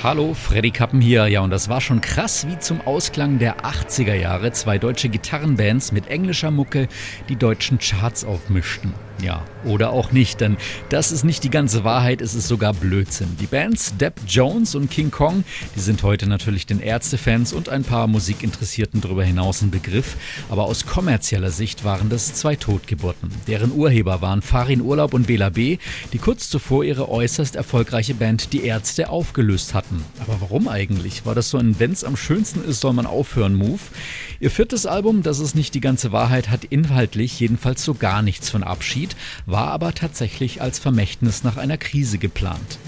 Hallo, 0.00 0.32
Freddy 0.32 0.70
Kappen 0.70 1.00
hier. 1.00 1.26
Ja, 1.26 1.40
und 1.40 1.50
das 1.50 1.68
war 1.68 1.80
schon 1.80 2.00
krass, 2.00 2.46
wie 2.46 2.56
zum 2.60 2.80
Ausklang 2.82 3.40
der 3.40 3.64
80er 3.64 4.14
Jahre 4.14 4.52
zwei 4.52 4.78
deutsche 4.78 5.08
Gitarrenbands 5.08 5.90
mit 5.90 6.06
englischer 6.06 6.52
Mucke 6.52 6.86
die 7.28 7.34
deutschen 7.34 7.80
Charts 7.80 8.24
aufmischten. 8.24 8.94
Ja, 9.20 9.44
oder 9.64 9.90
auch 9.90 10.12
nicht, 10.12 10.40
denn 10.40 10.56
das 10.90 11.10
ist 11.10 11.24
nicht 11.24 11.42
die 11.42 11.50
ganze 11.50 11.82
Wahrheit, 11.82 12.20
es 12.20 12.36
ist 12.36 12.46
sogar 12.46 12.72
Blödsinn. 12.72 13.36
Die 13.40 13.46
Bands 13.46 13.96
Depp 13.96 14.20
Jones 14.28 14.76
und 14.76 14.90
King 14.90 15.10
Kong, 15.10 15.42
die 15.74 15.80
sind 15.80 16.04
heute 16.04 16.28
natürlich 16.28 16.66
den 16.66 16.78
Ärztefans 16.78 17.52
und 17.52 17.68
ein 17.68 17.82
paar 17.82 18.06
Musikinteressierten 18.06 19.00
darüber 19.00 19.24
hinaus 19.24 19.60
ein 19.60 19.72
Begriff, 19.72 20.16
aber 20.48 20.66
aus 20.66 20.86
kommerzieller 20.86 21.50
Sicht 21.50 21.84
waren 21.84 22.08
das 22.10 22.34
zwei 22.34 22.54
Totgeburten. 22.54 23.32
Deren 23.48 23.72
Urheber 23.72 24.22
waren 24.22 24.40
Farin 24.40 24.80
Urlaub 24.80 25.14
und 25.14 25.26
Bela 25.26 25.50
B., 25.50 25.78
die 26.12 26.18
kurz 26.18 26.48
zuvor 26.48 26.84
ihre 26.84 27.08
äußerst 27.08 27.56
erfolgreiche 27.56 28.14
Band 28.14 28.52
Die 28.52 28.62
Ärzte 28.62 29.10
aufgelöst 29.10 29.74
hatten. 29.74 30.04
Aber 30.20 30.40
warum 30.40 30.68
eigentlich? 30.68 31.26
War 31.26 31.34
das 31.34 31.50
so 31.50 31.58
ein 31.58 31.80
Wenn's 31.80 32.04
am 32.04 32.16
schönsten 32.16 32.62
ist, 32.62 32.80
soll 32.80 32.92
man 32.92 33.06
aufhören 33.06 33.54
Move? 33.56 33.80
Ihr 34.38 34.52
viertes 34.52 34.86
Album, 34.86 35.24
Das 35.24 35.40
ist 35.40 35.56
nicht 35.56 35.74
die 35.74 35.80
ganze 35.80 36.12
Wahrheit, 36.12 36.50
hat 36.50 36.64
inhaltlich 36.64 37.40
jedenfalls 37.40 37.82
so 37.82 37.94
gar 37.94 38.22
nichts 38.22 38.48
von 38.48 38.62
Abschied 38.62 39.07
war 39.46 39.68
aber 39.68 39.94
tatsächlich 39.94 40.60
als 40.62 40.78
Vermächtnis 40.78 41.44
nach 41.44 41.56
einer 41.56 41.78
Krise 41.78 42.18
geplant. 42.18 42.78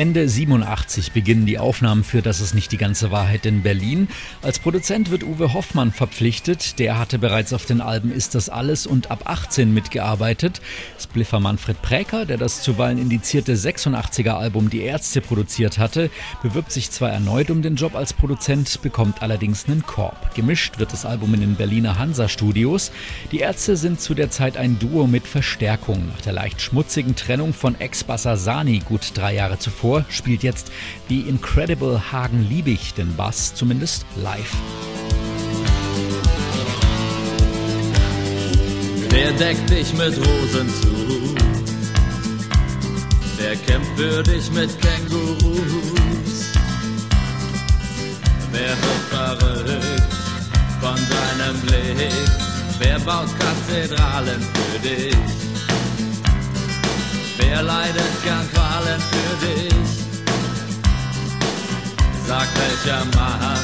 Ende 0.00 0.26
87 0.26 1.12
beginnen 1.12 1.44
die 1.44 1.58
Aufnahmen 1.58 2.04
für 2.04 2.22
Das 2.22 2.40
ist 2.40 2.54
nicht 2.54 2.72
die 2.72 2.78
ganze 2.78 3.10
Wahrheit 3.10 3.44
in 3.44 3.60
Berlin. 3.60 4.08
Als 4.40 4.58
Produzent 4.58 5.10
wird 5.10 5.24
Uwe 5.24 5.52
Hoffmann 5.52 5.92
verpflichtet. 5.92 6.78
Der 6.78 6.98
hatte 6.98 7.18
bereits 7.18 7.52
auf 7.52 7.66
den 7.66 7.82
Alben 7.82 8.10
Ist 8.10 8.34
das 8.34 8.48
alles 8.48 8.86
und 8.86 9.10
ab 9.10 9.24
18 9.26 9.74
mitgearbeitet. 9.74 10.62
Spliffer 10.98 11.38
Manfred 11.38 11.82
Präker, 11.82 12.24
der 12.24 12.38
das 12.38 12.62
zuweilen 12.62 12.96
indizierte 12.96 13.54
86er 13.54 14.30
Album 14.30 14.70
Die 14.70 14.80
Ärzte 14.80 15.20
produziert 15.20 15.76
hatte, 15.76 16.08
bewirbt 16.42 16.72
sich 16.72 16.90
zwar 16.90 17.10
erneut 17.10 17.50
um 17.50 17.60
den 17.60 17.76
Job 17.76 17.94
als 17.94 18.14
Produzent, 18.14 18.80
bekommt 18.80 19.20
allerdings 19.20 19.66
einen 19.66 19.84
Korb. 19.84 20.34
Gemischt 20.34 20.78
wird 20.78 20.94
das 20.94 21.04
Album 21.04 21.34
in 21.34 21.40
den 21.40 21.56
Berliner 21.56 21.98
Hansa 21.98 22.30
Studios. 22.30 22.90
Die 23.32 23.40
Ärzte 23.40 23.76
sind 23.76 24.00
zu 24.00 24.14
der 24.14 24.30
Zeit 24.30 24.56
ein 24.56 24.78
Duo 24.78 25.06
mit 25.06 25.26
Verstärkung. 25.26 26.06
Nach 26.06 26.22
der 26.22 26.32
leicht 26.32 26.62
schmutzigen 26.62 27.16
Trennung 27.16 27.52
von 27.52 27.78
Ex-Basser 27.78 28.38
Sani 28.38 28.78
gut 28.78 29.10
drei 29.12 29.34
Jahre 29.34 29.58
zuvor 29.58 29.89
vor, 29.90 30.04
spielt 30.08 30.44
jetzt 30.44 30.70
die 31.08 31.22
Incredible 31.22 32.12
Hagen 32.12 32.46
Liebig 32.48 32.94
den 32.94 33.16
Bass, 33.16 33.56
zumindest 33.56 34.06
live. 34.14 34.54
Wer 39.08 39.32
deckt 39.32 39.68
dich 39.68 39.92
mit 39.94 40.16
Rosen 40.16 40.68
zu? 40.80 41.34
Wer 43.36 43.56
kämpft 43.56 43.90
für 43.96 44.22
dich 44.22 44.48
mit 44.52 44.70
Kängurus? 44.80 46.52
Wer 48.52 48.76
wird 48.84 49.40
verrückt 49.40 50.14
von 50.80 50.94
deinem 50.94 51.60
Blick? 51.62 52.12
Wer 52.78 53.00
baut 53.00 53.28
Kathedralen 53.40 54.40
für 54.40 54.88
dich? 54.88 55.49
Wer 57.52 57.62
leidet 57.62 58.22
gern 58.22 58.48
Qualen 58.52 59.00
für 59.10 59.32
dich? 59.44 59.74
Sag 62.28 62.46
welcher 62.54 63.04
Mann 63.16 63.58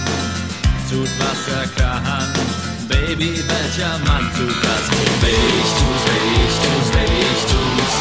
tut 0.90 1.08
was 1.20 1.42
er 1.54 1.68
kann. 1.78 2.32
Baby, 2.88 3.44
welcher 3.46 3.96
Mann 4.04 4.28
tut 4.34 4.58
das? 4.66 4.84
Wenn 5.22 5.42
ich 5.60 5.70
tu's, 5.78 6.02
wenn 6.08 6.26
ich 6.34 6.56
tu's, 6.64 6.88
wenn 6.96 7.12
ich 7.26 7.42
tu's. 7.46 7.94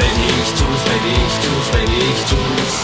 Wenn 0.00 0.18
ich 0.32 0.50
tu's, 0.56 0.82
wenn 0.88 1.04
ich 1.20 1.34
tu's, 1.44 1.68
wenn 1.74 1.92
ich 2.08 2.20
tu's. 2.30 2.76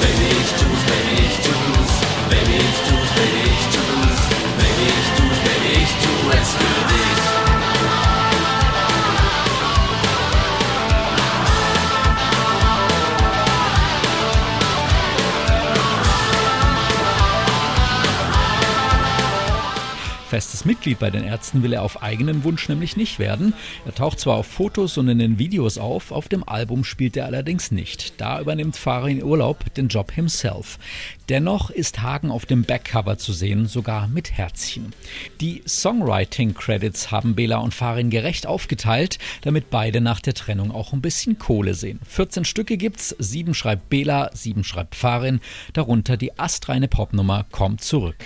Wenn 0.00 0.18
ich 0.32 0.48
tu's, 0.60 0.82
wenn 0.88 1.08
ich 1.20 1.36
tu's, 1.44 1.92
wenn 2.30 2.48
ich 2.56 2.78
tu's, 2.88 3.10
wenn 3.18 3.36
ich 3.52 3.64
tu's. 3.74 4.16
Wenn 4.56 4.78
ich 4.88 5.06
tu's, 5.18 5.38
wenn 5.44 5.64
ich 5.76 5.92
tu 6.00 6.12
für 6.56 6.80
dich. 6.88 7.41
Festes 20.32 20.64
Mitglied 20.64 20.98
bei 20.98 21.10
den 21.10 21.24
Ärzten 21.24 21.62
will 21.62 21.74
er 21.74 21.82
auf 21.82 22.02
eigenen 22.02 22.42
Wunsch 22.42 22.66
nämlich 22.66 22.96
nicht 22.96 23.18
werden. 23.18 23.52
Er 23.84 23.94
taucht 23.94 24.18
zwar 24.18 24.36
auf 24.36 24.46
Fotos 24.46 24.96
und 24.96 25.06
in 25.10 25.18
den 25.18 25.38
Videos 25.38 25.76
auf, 25.76 26.10
auf 26.10 26.26
dem 26.26 26.48
Album 26.48 26.84
spielt 26.84 27.18
er 27.18 27.26
allerdings 27.26 27.70
nicht. 27.70 28.18
Da 28.18 28.40
übernimmt 28.40 28.74
Farin 28.74 29.22
Urlaub 29.22 29.74
den 29.74 29.88
Job 29.88 30.10
himself. 30.10 30.78
Dennoch 31.28 31.68
ist 31.68 32.00
Hagen 32.00 32.30
auf 32.30 32.46
dem 32.46 32.62
Backcover 32.62 33.18
zu 33.18 33.34
sehen, 33.34 33.66
sogar 33.66 34.08
mit 34.08 34.32
Herzchen. 34.32 34.94
Die 35.42 35.62
Songwriting-Credits 35.68 37.10
haben 37.10 37.34
Bela 37.34 37.58
und 37.58 37.74
Farin 37.74 38.08
gerecht 38.08 38.46
aufgeteilt, 38.46 39.18
damit 39.42 39.68
beide 39.68 40.00
nach 40.00 40.20
der 40.20 40.32
Trennung 40.32 40.70
auch 40.70 40.94
ein 40.94 41.02
bisschen 41.02 41.38
Kohle 41.38 41.74
sehen. 41.74 42.00
14 42.08 42.46
Stücke 42.46 42.78
gibt's, 42.78 43.14
sieben 43.18 43.52
schreibt 43.52 43.90
Bela, 43.90 44.30
sieben 44.32 44.64
schreibt 44.64 44.94
Farin, 44.94 45.40
darunter 45.74 46.16
die 46.16 46.38
astreine 46.38 46.88
Popnummer 46.88 47.44
Kommt 47.50 47.82
zurück. 47.82 48.16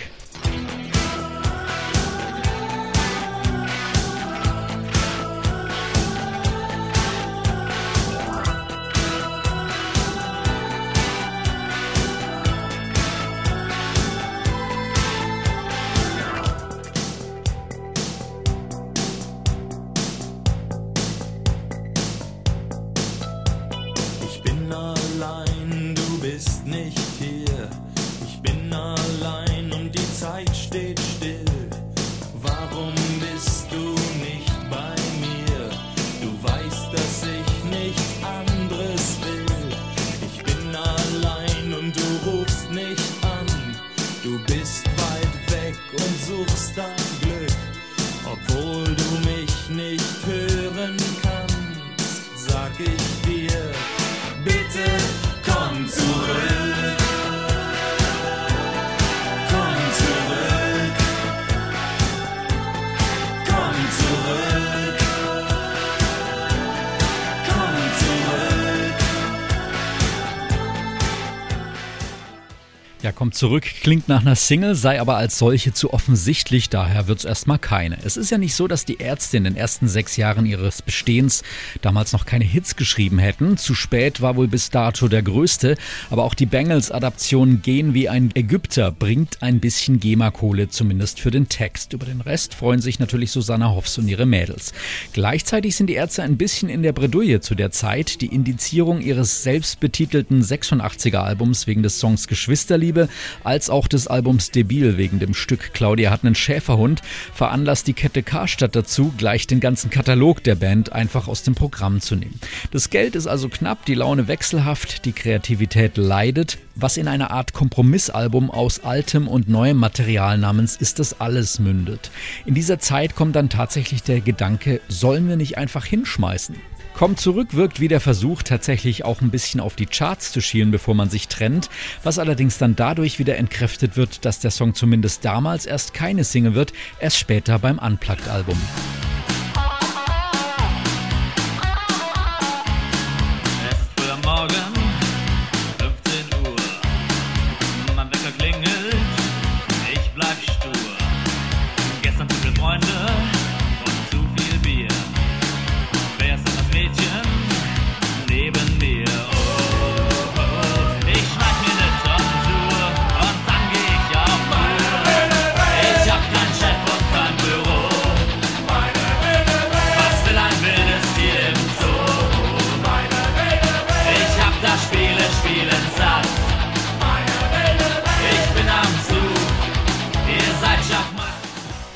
Ja, 73.03 73.11
kommt 73.11 73.35
zurück, 73.35 73.63
klingt 73.83 74.07
nach 74.07 74.21
einer 74.21 74.35
Single, 74.35 74.73
sei 74.73 74.99
aber 74.99 75.17
als 75.17 75.37
solche 75.37 75.71
zu 75.71 75.93
offensichtlich, 75.93 76.69
daher 76.69 77.07
wird's 77.07 77.25
erstmal 77.25 77.59
keine. 77.59 77.99
Es 78.03 78.17
ist 78.17 78.31
ja 78.31 78.39
nicht 78.39 78.55
so, 78.55 78.67
dass 78.67 78.85
die 78.85 78.97
Ärzte 78.97 79.37
in 79.37 79.43
den 79.43 79.55
ersten 79.55 79.87
sechs 79.87 80.17
Jahren 80.17 80.47
ihres 80.47 80.81
Bestehens 80.81 81.43
damals 81.83 82.11
noch 82.11 82.25
keine 82.25 82.43
Hits 82.43 82.75
geschrieben 82.75 83.19
hätten. 83.19 83.55
Zu 83.57 83.75
spät 83.75 84.21
war 84.21 84.35
wohl 84.35 84.47
bis 84.47 84.71
dato 84.71 85.07
der 85.09 85.21
größte, 85.21 85.77
aber 86.09 86.23
auch 86.23 86.33
die 86.33 86.47
Bangles-Adaption 86.47 87.61
Gehen 87.61 87.93
wie 87.93 88.09
ein 88.09 88.31
Ägypter 88.33 88.91
bringt 88.91 89.43
ein 89.43 89.59
bisschen 89.59 89.99
GEMA-Kohle, 89.99 90.69
zumindest 90.69 91.19
für 91.19 91.29
den 91.29 91.49
Text. 91.49 91.93
Über 91.93 92.07
den 92.07 92.21
Rest 92.21 92.55
freuen 92.55 92.81
sich 92.81 92.97
natürlich 92.97 93.29
Susanna 93.29 93.69
Hoffs 93.69 93.99
und 93.99 94.07
ihre 94.07 94.25
Mädels. 94.25 94.73
Gleichzeitig 95.13 95.75
sind 95.75 95.85
die 95.85 95.93
Ärzte 95.93 96.23
ein 96.23 96.37
bisschen 96.37 96.67
in 96.67 96.81
der 96.81 96.93
Bredouille 96.93 97.41
zu 97.41 97.53
der 97.53 97.69
Zeit. 97.69 98.21
Die 98.21 98.33
Indizierung 98.33 99.01
ihres 99.01 99.43
selbstbetitelten 99.43 100.41
86er-Albums 100.41 101.67
wegen 101.67 101.83
des 101.83 101.99
Songs 101.99 102.27
Geschwisterliebe 102.27 102.86
Liebe 102.87 103.09
als 103.43 103.69
auch 103.69 103.89
des 103.89 104.07
Albums 104.07 104.51
Debil 104.51 104.97
wegen 104.97 105.19
dem 105.19 105.33
Stück 105.33 105.73
Claudia 105.73 106.09
hat 106.09 106.23
einen 106.23 106.35
Schäferhund 106.35 107.01
veranlasst 107.33 107.85
die 107.87 107.93
Kette 107.93 108.23
Karstadt 108.23 108.77
dazu, 108.77 109.13
gleich 109.17 109.45
den 109.45 109.59
ganzen 109.59 109.89
Katalog 109.89 110.41
der 110.43 110.55
Band 110.55 110.93
einfach 110.93 111.27
aus 111.27 111.43
dem 111.43 111.53
Programm 111.53 111.99
zu 111.99 112.15
nehmen. 112.15 112.39
Das 112.71 112.89
Geld 112.89 113.15
ist 113.15 113.27
also 113.27 113.49
knapp, 113.49 113.85
die 113.85 113.95
Laune 113.95 114.29
wechselhaft, 114.29 115.03
die 115.03 115.11
Kreativität 115.11 115.97
leidet, 115.97 116.59
was 116.75 116.95
in 116.95 117.09
einer 117.09 117.31
Art 117.31 117.51
Kompromissalbum 117.51 118.49
aus 118.49 118.79
altem 118.85 119.27
und 119.27 119.49
neuem 119.49 119.77
Material 119.77 120.37
namens 120.37 120.77
Ist 120.77 120.99
das 120.99 121.19
alles 121.19 121.59
mündet. 121.59 122.09
In 122.45 122.53
dieser 122.53 122.79
Zeit 122.79 123.15
kommt 123.15 123.35
dann 123.35 123.49
tatsächlich 123.49 124.01
der 124.01 124.21
Gedanke, 124.21 124.79
sollen 124.87 125.27
wir 125.27 125.35
nicht 125.35 125.57
einfach 125.57 125.83
hinschmeißen? 125.83 126.55
Kommt 126.97 127.19
zurück 127.19 127.53
wirkt 127.53 127.79
wie 127.79 127.89
der 127.89 128.01
Versuch, 128.01 128.41
tatsächlich 128.41 129.05
auch 129.05 129.21
ein 129.21 129.29
bisschen 129.29 129.59
auf 129.59 129.75
die 129.75 129.85
Charts 129.85 130.31
zu 130.31 130.41
schielen, 130.41 130.71
bevor 130.71 130.95
man 130.95 131.11
sich 131.11 131.27
trennt, 131.27 131.69
was 132.01 132.17
allerdings 132.17 132.57
dann 132.57 132.75
dadurch 132.75 133.19
wieder 133.19 133.37
entkräftet 133.37 133.97
wird, 133.97 134.25
dass 134.25 134.39
der 134.39 134.49
Song 134.49 134.73
zumindest 134.73 135.23
damals 135.23 135.67
erst 135.67 135.93
keine 135.93 136.23
Single 136.23 136.55
wird, 136.55 136.73
erst 136.99 137.19
später 137.19 137.59
beim 137.59 137.77
Unplugged-Album. 137.77 138.57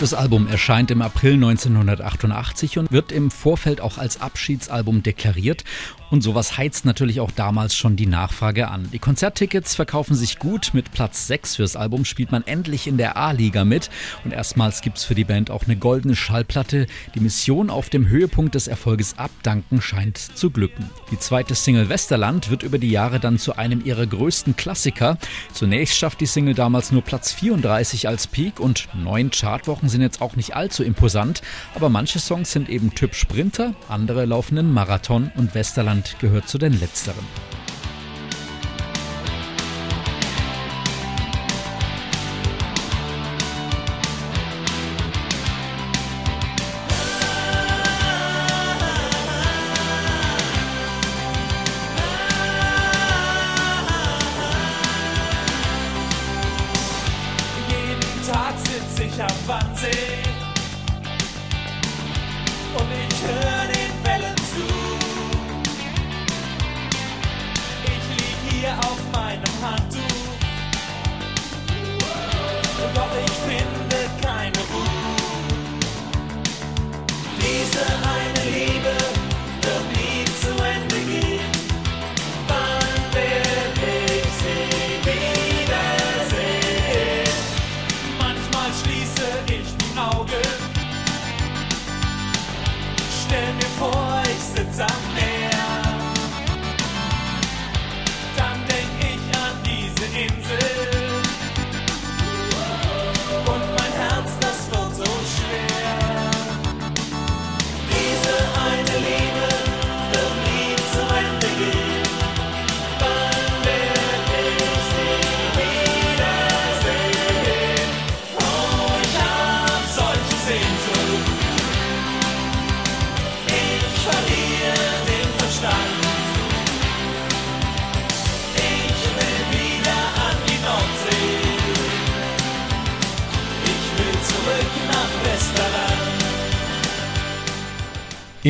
Das 0.02 0.16
Album 0.16 0.48
erscheint 0.48 0.90
im 0.90 1.04
April 1.04 1.36
1988 1.36 2.80
und 2.80 2.92
wird 2.92 3.12
im 3.12 3.30
Vorfeld 3.30 3.82
auch 3.82 4.00
als 4.00 4.20
Abschiedsalbum 4.20 5.04
deklariert. 5.04 5.64
Und 6.12 6.22
sowas 6.22 6.58
heizt 6.58 6.84
natürlich 6.84 7.22
auch 7.22 7.32
damals 7.32 7.74
schon 7.74 7.96
die 7.96 8.06
Nachfrage 8.06 8.68
an. 8.68 8.90
Die 8.92 9.00
Konzerttickets 9.00 9.76
verkaufen 9.76 10.14
sich 10.14 10.40
gut. 10.40 10.72
Mit 10.74 10.92
Platz 10.92 11.28
6 11.28 11.56
fürs 11.56 11.78
Album 11.78 12.04
spielt 12.04 12.34
man 12.34 12.46
endlich 12.46 12.86
in 12.86 12.98
der 12.98 13.16
A-Liga 13.16 13.64
mit. 13.64 13.90
Und 14.26 14.34
erstmals 14.34 14.82
gibt's 14.82 15.06
für 15.06 15.16
die 15.16 15.24
Band 15.24 15.50
auch 15.50 15.64
eine 15.64 15.78
goldene 15.78 16.18
Schallplatte. 16.18 16.86
Die 17.16 17.22
Mission 17.22 17.70
auf 17.70 17.90
dem 17.90 18.10
Höhepunkt 18.10 18.56
des 18.56 18.68
Erfolges 18.68 19.18
abdanken 19.18 19.82
scheint 19.82 20.18
zu 20.18 20.52
glücken. 20.52 20.90
Die 21.12 21.18
zweite 21.18 21.56
Single 21.56 21.88
Westerland 21.88 22.50
wird 22.50 22.64
über 22.64 22.78
die 22.78 22.92
Jahre 22.92 23.22
dann 23.22 23.40
zu 23.40 23.56
einem 23.56 23.82
ihrer 23.86 24.06
größten 24.06 24.58
Klassiker. 24.58 25.18
Zunächst 25.54 25.96
schafft 25.96 26.20
die 26.20 26.26
Single 26.26 26.56
damals 26.56 26.92
nur 26.92 27.04
Platz 27.04 27.32
34 27.32 28.10
als 28.10 28.28
Peak 28.28 28.60
und 28.60 28.90
neun 28.94 29.32
Chartwochen 29.32 29.88
sind 29.88 30.02
jetzt 30.02 30.22
auch 30.22 30.36
nicht 30.36 30.58
allzu 30.58 30.84
imposant, 30.84 31.42
aber 31.74 31.88
manche 31.88 32.20
Songs 32.20 32.52
sind 32.52 32.68
eben 32.68 32.94
Typ 32.94 33.16
Sprinter, 33.16 33.76
andere 33.88 34.26
laufen 34.26 34.58
in 34.58 34.74
Marathon 34.74 35.32
und 35.38 35.56
Westerland 35.56 36.01
gehört 36.20 36.48
zu 36.48 36.58
den 36.58 36.80
letzteren. 36.80 37.26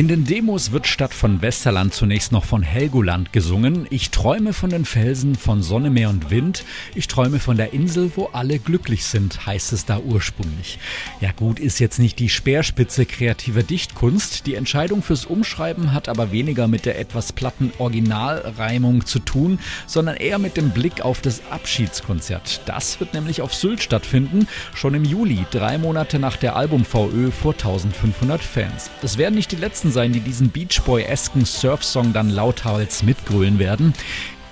In 0.02 0.08
den 0.08 0.24
Demos 0.24 0.72
wird 0.72 0.88
statt 0.88 1.14
von 1.14 1.42
Westerland 1.42 1.94
zunächst 1.94 2.32
noch 2.32 2.44
von 2.44 2.64
Helgoland 2.64 3.32
gesungen. 3.32 3.86
Ich 3.88 4.10
träume 4.10 4.52
von 4.52 4.68
den 4.68 4.84
Felsen, 4.84 5.36
von 5.36 5.62
Sonne, 5.62 5.90
Meer 5.90 6.08
und 6.08 6.28
Wind. 6.28 6.64
Ich 6.96 7.06
träume 7.06 7.38
von 7.38 7.56
der 7.56 7.72
Insel, 7.72 8.10
wo 8.16 8.24
alle 8.32 8.58
glücklich 8.58 9.04
sind, 9.04 9.46
heißt 9.46 9.72
es 9.72 9.84
da 9.84 10.00
ursprünglich. 10.00 10.80
Ja 11.20 11.30
gut, 11.30 11.60
ist 11.60 11.78
jetzt 11.78 12.00
nicht 12.00 12.18
die 12.18 12.30
Speerspitze 12.30 13.06
kreativer 13.06 13.62
Dichtkunst. 13.62 14.48
Die 14.48 14.56
Entscheidung 14.56 15.04
fürs 15.04 15.24
Umschreiben 15.24 15.92
hat 15.92 16.08
aber 16.08 16.32
weniger 16.32 16.66
mit 16.66 16.84
der 16.84 16.98
etwas 16.98 17.32
platten 17.32 17.72
Originalreimung 17.78 19.06
zu 19.06 19.20
tun, 19.20 19.60
sondern 19.86 20.16
eher 20.16 20.40
mit 20.40 20.56
dem 20.56 20.70
Blick 20.70 21.02
auf 21.02 21.20
das 21.20 21.42
Abschiedskonzert. 21.48 22.62
Das 22.66 22.98
wird 22.98 23.14
nämlich 23.14 23.40
auf 23.40 23.54
Sylt 23.54 23.80
stattfinden, 23.80 24.48
schon 24.74 24.94
im 24.94 25.04
Juli, 25.04 25.46
drei 25.52 25.78
Monate 25.78 26.18
nach 26.18 26.36
der 26.36 26.56
Album-VÖ 26.56 27.30
vor 27.30 27.52
1500 27.52 28.42
Fans. 28.42 28.90
Es 29.00 29.16
werden 29.16 29.36
nicht 29.36 29.52
die 29.52 29.56
letzten 29.56 29.91
sein, 29.92 30.12
die 30.12 30.20
diesen 30.20 30.50
Beach 30.50 30.82
Boy-esken 30.84 31.44
Surf-Song 31.44 32.12
dann 32.12 32.30
lauthals 32.30 33.02
mitgrölen 33.02 33.58
werden. 33.58 33.94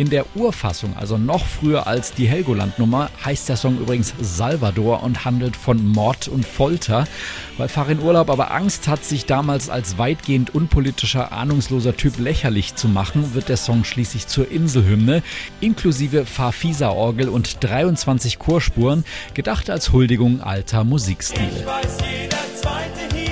In 0.01 0.09
der 0.09 0.25
Urfassung, 0.35 0.97
also 0.97 1.19
noch 1.19 1.45
früher 1.45 1.87
als 1.87 2.15
die 2.15 2.27
Helgoland-Nummer, 2.27 3.11
heißt 3.23 3.51
der 3.51 3.59
Song 3.59 3.79
übrigens 3.79 4.15
Salvador 4.19 5.03
und 5.03 5.27
handelt 5.27 5.57
von 5.57 5.87
Mord 5.87 6.27
und 6.27 6.47
Folter. 6.47 7.07
Weil 7.59 7.69
Farin 7.69 8.01
Urlaub 8.01 8.31
aber 8.31 8.51
Angst 8.51 8.89
hat, 8.89 9.05
sich 9.05 9.27
damals 9.27 9.69
als 9.69 9.99
weitgehend 9.99 10.55
unpolitischer, 10.55 11.33
ahnungsloser 11.33 11.99
Typ 11.99 12.19
lächerlich 12.19 12.77
zu 12.77 12.89
machen, 12.89 13.35
wird 13.35 13.51
der 13.51 13.59
Song 13.59 13.85
schließlich 13.85 14.27
zur 14.27 14.51
Inselhymne, 14.51 15.23
inklusive 15.61 16.25
Farfisa-Orgel 16.25 17.29
und 17.29 17.63
23 17.63 18.39
Chorspuren, 18.39 19.05
gedacht 19.35 19.69
als 19.69 19.93
Huldigung 19.93 20.41
alter 20.41 20.83
Musikstile. 20.83 21.51
Ich 21.59 21.67
weiß, 21.67 21.99
jeder 22.01 22.57
Zweite 22.57 23.15
hier 23.15 23.30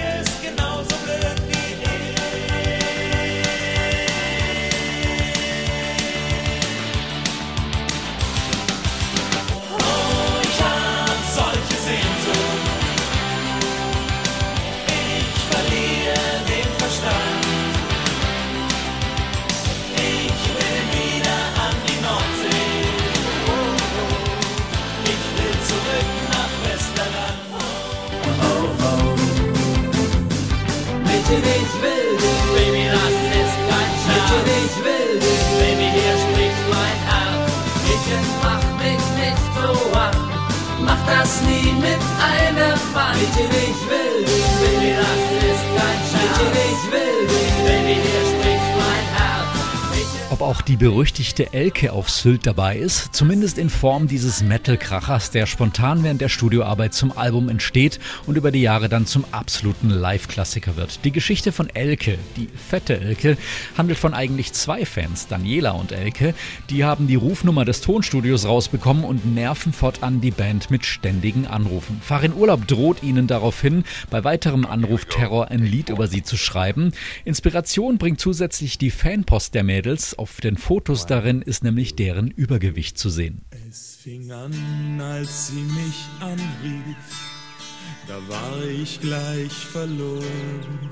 berüchtigte 51.39 51.57
Elke 51.57 51.93
auf 51.93 52.11
Sylt 52.11 52.47
dabei 52.47 52.79
ist, 52.79 53.15
zumindest 53.15 53.59
in 53.59 53.71
Form 53.71 54.09
dieses 54.09 54.43
Metal-Krachers, 54.43 55.31
der 55.31 55.47
spontan 55.47 56.03
während 56.03 56.21
der 56.21 56.29
Studioarbeit 56.29 56.95
zum 56.95 57.17
Album 57.17 57.49
entsteht 57.49 58.01
und 58.27 58.37
über 58.37 58.51
die 58.51 58.63
Jahre 58.63 58.89
dann 58.89 59.07
zum 59.07 59.25
absoluten 59.31 59.89
Live-Klassiker 59.91 60.77
wird. 60.77 61.05
Die 61.05 61.13
Geschichte 61.13 61.53
von 61.53 61.69
Elke, 61.71 62.19
die 62.37 62.49
fette 62.49 62.99
Elke, 62.99 63.37
handelt 63.77 63.99
von 63.99 64.15
eigentlich 64.15 64.53
zwei 64.53 64.85
Fans, 64.85 65.29
Daniela 65.29 65.73
und 65.73 65.93
Elke. 65.93 66.35
Die 66.71 66.85
haben 66.85 67.07
die 67.07 67.15
Rufnummer 67.15 67.65
des 67.65 67.83
Tonstudios 67.83 68.45
rausbekommen 68.47 69.05
und 69.05 69.33
nerven 69.33 69.73
fortan 69.73 70.21
die 70.21 70.33
Band 70.33 70.71
mit 70.71 70.85
ständigen 70.87 71.47
Anrufen. 71.47 72.01
Farin 72.03 72.35
Urlaub 72.35 72.67
droht 72.67 73.03
ihnen 73.03 73.27
daraufhin, 73.29 73.85
bei 74.11 74.25
weiterem 74.25 74.67
Anrufterror 74.67 75.49
ein 75.49 75.63
Lied 75.63 75.89
über 75.89 76.09
sie 76.09 76.23
zu 76.23 76.37
schreiben. 76.37 76.93
Inspiration 77.25 77.99
bringt 77.99 78.21
zusätzlich 78.21 78.79
die 78.79 78.91
Fanpost 78.91 79.55
der 79.55 79.63
Mädels. 79.63 80.19
Auf 80.19 80.41
den 80.41 80.57
Fotos 80.57 81.07
darin 81.07 81.28
ist 81.37 81.63
nämlich 81.63 81.95
deren 81.95 82.31
Übergewicht 82.31 82.97
zu 82.97 83.11
sehen. 83.11 83.43
Es 83.69 83.99
fing 84.03 84.33
an, 84.33 84.99
als 85.01 85.49
sie 85.49 85.61
mich 85.61 86.07
anrief, 86.21 86.97
da 88.07 88.17
war 88.29 88.65
ich 88.65 88.99
gleich 89.01 89.53
verloren. 89.53 90.91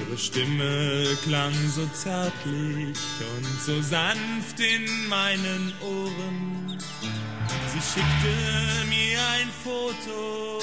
Ihre 0.00 0.18
Stimme 0.18 1.06
klang 1.24 1.54
so 1.74 1.86
zärtlich 1.94 2.98
und 3.36 3.60
so 3.64 3.80
sanft 3.80 4.60
in 4.60 5.08
meinen 5.08 5.72
Ohren. 5.80 6.78
Sie 7.72 7.80
schickte 7.80 8.86
mir 8.90 9.18
ein 9.18 9.48
Foto, 9.64 10.58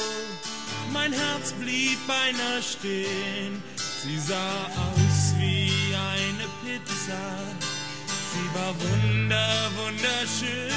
mein 0.94 1.12
Herz 1.12 1.54
blieb 1.54 1.98
beinahe 2.06 2.62
stehen. 2.62 3.64
Sie 4.04 4.20
sah 4.20 4.68
aus 4.94 5.34
wie 5.40 5.72
eine 5.96 6.46
Pizza, 6.62 7.18
war 8.56 8.74
wunder, 8.80 9.70
wunderschön. 9.76 10.72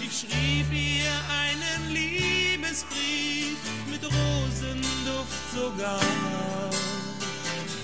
Ich 0.00 0.20
schrieb 0.20 0.72
ihr 0.72 1.14
einen 1.42 1.80
Liebesbrief 1.92 3.58
mit 3.90 4.02
Rosenduft 4.02 5.44
sogar. 5.54 6.00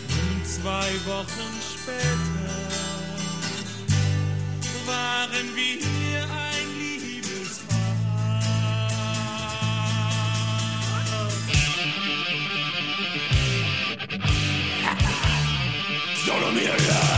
Und 0.08 0.46
zwei 0.46 0.90
Wochen 1.06 1.50
später 1.74 2.56
waren 4.86 5.48
wir 5.54 6.22
ein 6.22 6.66
Liebespaar. 6.78 7.80
Wir 16.52 17.09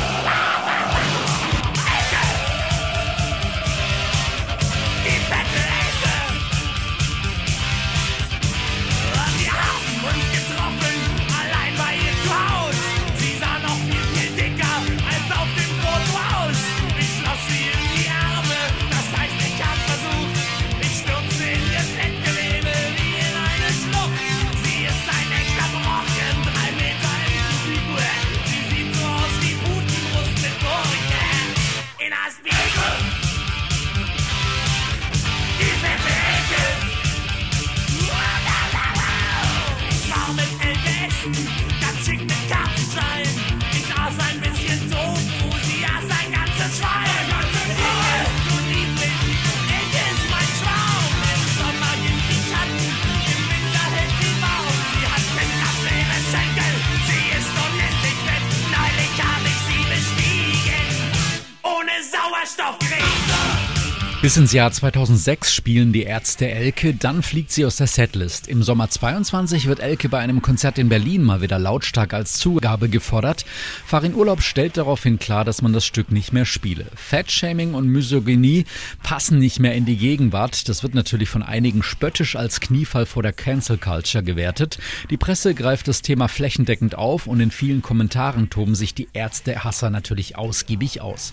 Bis 64.23 64.37
ins 64.37 64.53
Jahr 64.53 64.71
2006 64.71 65.53
spielen 65.53 65.93
die 65.93 66.05
Ärzte 66.05 66.49
Elke, 66.49 66.95
dann 66.95 67.25
fliegt 67.25 67.51
sie 67.51 67.67
aus 67.67 67.75
der 67.75 67.89
Setlist. 67.89 68.47
Im 68.47 68.63
Sommer 68.63 68.89
22 68.89 69.67
wird 69.67 69.81
Elke 69.81 70.09
bei 70.09 70.21
einem 70.21 70.43
Konzert 70.43 70.79
in 70.79 70.89
Berlin 70.89 71.25
mal 71.25 71.43
wieder 71.43 71.59
lautstark 71.59 72.15
als 72.15 72.35
Zugabe 72.35 72.89
gefordert. 72.89 73.45
Farin 73.85 74.15
Urlaub 74.15 74.41
stellt 74.41 74.77
daraufhin 74.77 75.19
klar, 75.19 75.45
dass 75.45 75.61
man 75.61 75.73
das 75.73 75.85
Stück 75.85 76.13
nicht 76.13 76.33
mehr 76.33 76.45
spiele. 76.45 76.87
Fatshaming 76.95 77.75
und 77.75 77.89
Misogynie 77.89 78.65
passen 79.03 79.41
nicht 79.41 79.59
mehr 79.59 79.75
in 79.75 79.87
die 79.87 79.97
Gegenwart. 79.97 80.69
Das 80.69 80.85
wird 80.85 80.95
natürlich 80.95 81.29
von 81.29 81.43
einigen 81.43 81.83
spöttisch 81.83 82.37
als 82.37 82.61
Kniefall 82.61 83.07
vor 83.07 83.25
der 83.25 83.33
Cancel 83.33 83.77
Culture 83.77 84.23
gewertet. 84.23 84.79
Die 85.11 85.17
Presse 85.17 85.53
greift 85.53 85.89
das 85.89 86.01
Thema 86.01 86.29
flächendeckend 86.29 86.95
auf 86.95 87.27
und 87.27 87.41
in 87.41 87.51
vielen 87.51 87.83
Kommentaren 87.83 88.51
toben 88.51 88.77
sich 88.77 88.95
die 88.95 89.09
Ärzte-Hasser 89.15 89.91
natürlich 89.91 90.39
ausgiebig 90.39 91.01
aus. 91.01 91.33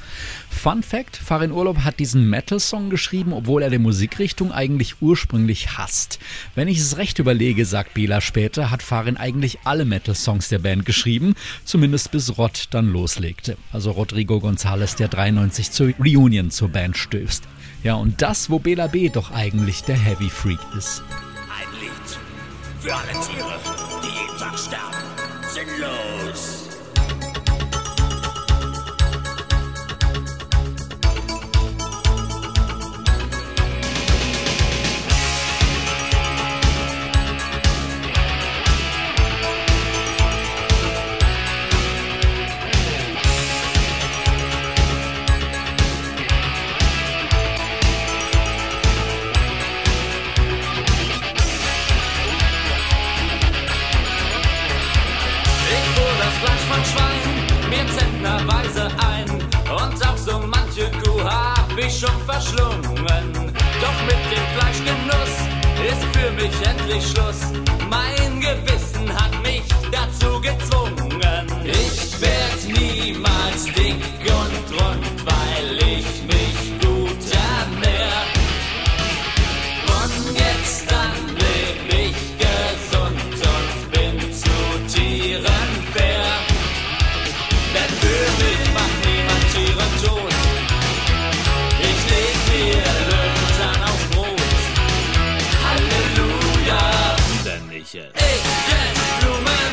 Fun 0.49 0.81
Fact, 0.81 1.17
Farin 1.17 1.51
Urlaub 1.51 1.83
hat 1.83 1.99
diesen 1.99 2.27
Metal-Song 2.27 2.78
geschrieben, 2.87 3.33
obwohl 3.33 3.63
er 3.63 3.69
die 3.69 3.79
Musikrichtung 3.79 4.53
eigentlich 4.53 5.01
ursprünglich 5.01 5.77
hasst. 5.77 6.19
Wenn 6.55 6.69
ich 6.69 6.77
es 6.77 6.97
recht 6.97 7.19
überlege, 7.19 7.65
sagt 7.65 7.93
Bela 7.93 8.21
später, 8.21 8.71
hat 8.71 8.81
Farin 8.81 9.17
eigentlich 9.17 9.59
alle 9.65 9.83
Metal-Songs 9.83 10.47
der 10.47 10.59
Band 10.59 10.85
geschrieben, 10.85 11.33
zumindest 11.65 12.11
bis 12.11 12.37
Rod 12.37 12.67
dann 12.69 12.91
loslegte. 12.93 13.57
Also 13.73 13.91
Rodrigo 13.91 14.37
González, 14.37 14.95
der 14.95 15.09
93 15.09 15.71
zur 15.71 15.93
Reunion 15.99 16.51
zur 16.51 16.69
Band 16.69 16.97
stößt. 16.97 17.43
Ja, 17.83 17.95
und 17.95 18.21
das, 18.21 18.49
wo 18.49 18.59
Bela 18.59 18.87
B. 18.87 19.09
doch 19.09 19.31
eigentlich 19.31 19.83
der 19.83 19.97
Heavy 19.97 20.29
Freak 20.29 20.59
ist. 20.77 21.01
Ein 21.49 21.81
Lied 21.81 21.91
für 22.79 22.95
alle 22.95 23.11
Tiere, 23.11 23.59
die 24.03 24.07
jeden 24.07 24.37
Tag 24.37 24.57
sterben. 24.57 25.09
Sinnlos. 25.53 26.58
Ich 98.35 98.45
ess. 98.79 98.97
Ich 98.99 99.19
ess 99.19 99.19
Blumen, 99.19 99.71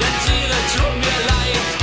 denn 0.00 0.16
Tiere 0.24 0.58
tun 0.74 0.94
mir 1.00 1.20
leid. 1.30 1.81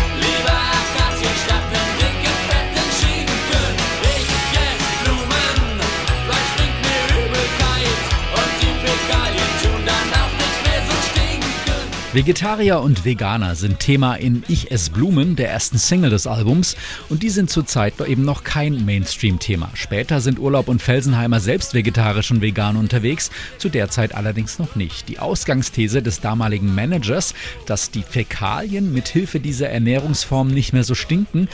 Vegetarier 12.12 12.82
und 12.82 13.06
Veganer 13.06 13.54
sind 13.54 13.80
Thema 13.80 14.16
in 14.16 14.42
Ich 14.48 14.72
ess 14.72 14.90
Blumen, 14.90 15.36
der 15.36 15.52
ersten 15.52 15.78
Single 15.78 16.10
des 16.10 16.26
Albums. 16.26 16.76
Und 17.08 17.22
die 17.22 17.30
sind 17.30 17.52
zurzeit 17.52 18.02
eben 18.02 18.26
noch 18.26 18.44
kein 18.44 18.84
Mainstream-Thema. 18.84 19.70
Später 19.76 20.20
sind 20.20 20.40
Urlaub 20.40 20.70
und 20.70 20.82
Felsenheimer 20.82 21.40
selbst 21.40 21.76
vegetarisch 21.76 22.32
und 22.32 22.42
vegan 22.42 22.78
unterwegs, 22.78 23.30
zu 23.60 23.70
der 23.70 23.92
Zeit 23.92 24.16
allerdings 24.16 24.58
noch 24.58 24.76
nicht. 24.76 25.08
Die 25.08 25.20
Ausgangsthese 25.20 26.02
des 26.02 26.20
damaligen 26.20 26.74
Managers, 26.74 27.36
dass 27.68 27.92
die 27.92 28.02
Fäkalien 28.02 28.92
mit 28.92 29.08
Hilfe 29.08 29.40
dieser 29.40 29.70
Ernährungsform 29.70 30.48
nicht 30.48 30.74
mehr 30.74 30.84
so 30.84 30.96
stinken, 30.96 31.48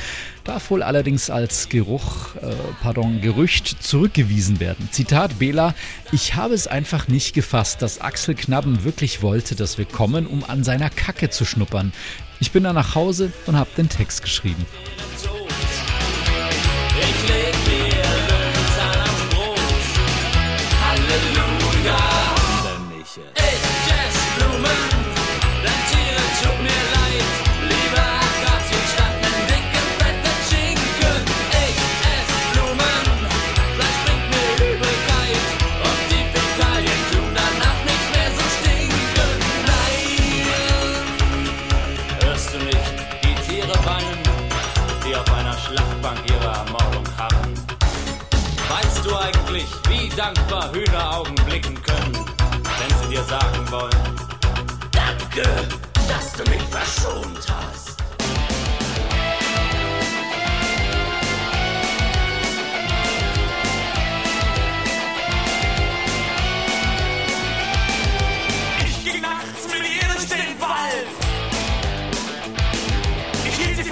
darf 0.46 0.70
wohl 0.70 0.84
allerdings 0.84 1.30
als 1.30 1.68
Geruch, 1.68 2.36
äh, 2.36 2.54
pardon, 2.82 3.20
Gerücht 3.20 3.84
zurückgewiesen 3.84 4.60
werden. 4.60 4.88
Zitat 4.92 5.38
Bela, 5.40 5.74
ich 6.12 6.36
habe 6.36 6.54
es 6.54 6.68
einfach 6.68 7.08
nicht 7.08 7.34
gefasst, 7.34 7.82
dass 7.82 8.00
Axel 8.00 8.36
Knabben 8.36 8.84
wirklich 8.84 9.22
wollte, 9.22 9.56
dass 9.56 9.78
wir 9.78 9.86
kommen, 9.86 10.26
um 10.28 10.44
an 10.46 10.64
seiner 10.64 10.90
Kacke 10.90 11.30
zu 11.30 11.44
schnuppern. 11.44 11.92
Ich 12.40 12.52
bin 12.52 12.64
dann 12.64 12.76
nach 12.76 12.96
Hause 12.96 13.34
und 13.48 13.58
habe 13.58 13.70
den 13.76 13.90
Text 13.90 14.22
geschrieben. 14.22 14.66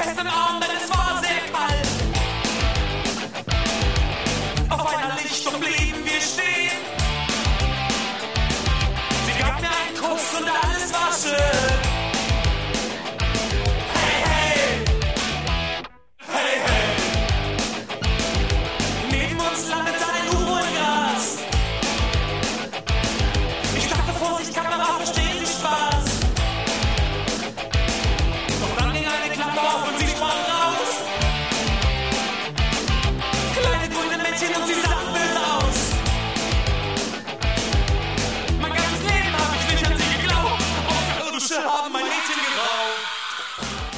Ich 0.04 0.10
hielt 0.10 0.18
sie 0.18 0.22
fest 0.22 0.22
im 0.22 0.28
Arm, 0.28 0.60
denn 0.60 0.70
es 0.76 0.90
war 0.90 1.22
sehr 1.22 1.42
kalt. 1.54 1.88
Auf 4.70 4.86
einer 4.86 5.16
Lichtung 5.16 5.60
blieben 5.60 6.04
wir 6.04 6.22
stehen. 6.22 6.80
Sie 9.26 9.40
gab 9.40 9.62
mir 9.62 9.70
einen 9.70 9.96
Kuss 9.98 10.34
und 10.38 10.50
alles 10.50 10.94
war 10.94 11.12
schön. 11.14 11.53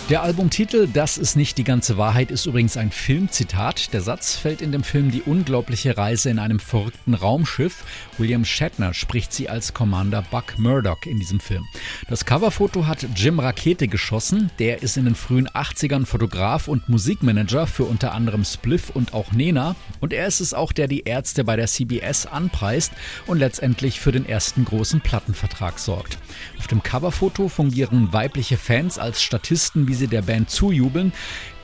Der 0.08 0.22
Albumtitel 0.22 0.88
Das 0.94 1.18
ist 1.18 1.36
nicht 1.36 1.58
die 1.58 1.64
ganze 1.64 1.98
Wahrheit 1.98 2.30
ist 2.30 2.46
übrigens 2.46 2.78
ein 2.78 2.92
Filmzitat. 2.92 3.92
Der 3.92 4.02
Satz 4.02 4.36
fällt 4.36 4.62
in 4.62 4.72
dem 4.72 4.84
Film 4.84 5.10
Die 5.10 5.24
unglaubliche 5.24 5.98
Reise 5.98 6.30
in 6.30 6.38
einem 6.38 6.60
verrückten 6.60 7.16
Raumschiff. 7.16 7.84
William 8.20 8.46
Shatner 8.46 8.94
spricht 8.94 9.34
sie 9.34 9.50
als 9.50 9.74
Commander 9.74 10.22
Buck 10.30 10.60
Murdoch 10.60 11.08
in 11.08 11.18
diesem 11.18 11.40
Film. 11.40 11.66
Das 12.08 12.24
Coverfoto 12.24 12.86
hat 12.86 13.08
Jim 13.16 13.40
Rakete 13.40 13.88
geschossen. 13.88 14.52
Der 14.60 14.84
ist 14.84 14.96
in 14.96 15.06
den 15.06 15.16
frühen 15.16 15.50
80ern 15.50 16.06
Fotograf 16.06 16.68
und 16.68 16.88
Musikmanager 16.88 17.66
für 17.66 17.86
unter 17.86 18.14
anderem 18.14 18.44
Spliff 18.46 18.92
und 18.92 19.16
auch 19.16 19.32
Nena. 19.32 19.76
Und 20.02 20.14
er 20.14 20.28
ist 20.28 20.40
es 20.40 20.54
auch, 20.54 20.72
der 20.72 20.88
die 20.88 21.06
Ärzte 21.06 21.44
bei 21.44 21.56
der 21.56 21.66
CBS 21.66 22.28
anpreist 22.28 22.92
und 23.26 23.40
letztendlich 23.40 24.00
für 24.00 24.12
den 24.12 24.30
ersten 24.30 24.66
großen 24.66 25.02
Plattenvertrag 25.02 25.80
sorgt. 25.80 26.20
Auf 26.60 26.68
dem 26.68 26.84
Coverfoto 26.84 27.50
fungieren 27.50 28.14
weibliche 28.14 28.58
Fans 28.58 29.00
als 29.00 29.24
Statisten, 29.24 29.88
wie 29.88 29.95
sie 29.96 30.08
der 30.08 30.22
Band 30.22 30.50
zujubeln, 30.50 31.12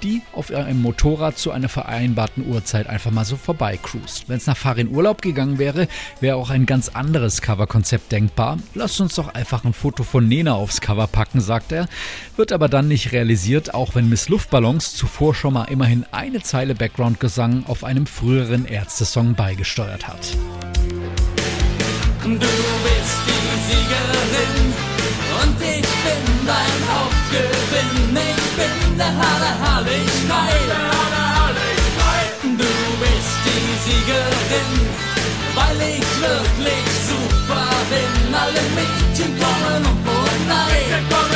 die 0.04 0.22
auf 0.34 0.50
ihrem 0.50 0.82
Motorrad 0.82 1.38
zu 1.38 1.52
einer 1.52 1.70
vereinbarten 1.70 2.48
Uhrzeit 2.48 2.88
einfach 2.88 3.12
mal 3.12 3.26
so 3.26 3.38
vorbeicruist. 3.38 4.28
Wenn 4.28 4.38
es 4.38 4.48
nach 4.48 4.58
Farin 4.58 4.90
Urlaub 4.90 5.22
gegangen 5.22 5.60
wäre, 5.60 5.88
wäre 6.20 6.38
auch 6.38 6.50
ein 6.50 6.66
ganz 6.66 6.90
anderes 6.90 7.42
Coverkonzept 7.42 8.12
denkbar. 8.12 8.58
Lasst 8.74 9.00
uns 9.00 9.16
doch 9.16 9.34
einfach 9.34 9.64
ein 9.64 9.74
Foto 9.74 10.04
von 10.04 10.28
Nena 10.28 10.54
aufs 10.56 10.82
Cover 10.82 11.08
packen, 11.08 11.42
sagt 11.42 11.72
er. 11.72 11.88
Wird 12.36 12.52
aber 12.52 12.70
dann 12.70 12.88
nicht 12.88 13.12
realisiert, 13.12 13.74
auch 13.74 13.96
wenn 13.96 14.10
Miss 14.10 14.30
Luftballons 14.30 14.94
zuvor 14.96 15.36
schon 15.36 15.54
mal 15.54 15.66
immerhin 15.66 16.06
eine 16.12 16.42
Zeile 16.42 16.76
Background-Gesang 16.76 17.66
auf 17.68 17.84
einem 17.84 18.06
früheren 18.06 18.66
Ärzte-Song 18.66 19.36
beigesteuert 19.36 20.08
hat. 20.08 20.36
Du 22.24 22.30
bist 22.30 22.48
die 23.28 23.42
Siegerin 23.68 24.74
und 25.42 25.62
ich 25.62 25.82
bin 25.82 26.46
dein 26.46 26.94
Hauptgewinn. 26.94 27.11
Wirklich 36.22 36.86
super 37.10 37.68
bin. 37.90 38.36
Alle 38.36 38.62
Mädchen 38.76 39.32
kommen 39.40 39.86
und 39.86 40.00
vorbei. 40.06 41.02
Bumm. 41.10 41.31